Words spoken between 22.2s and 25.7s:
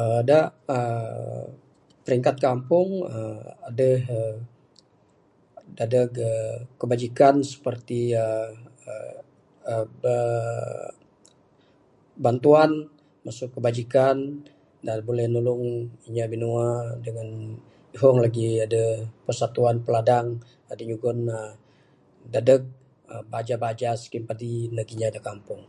dadeg baja baja skim padi neg inya da kampung.